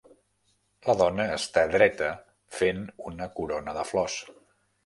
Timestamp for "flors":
3.93-4.21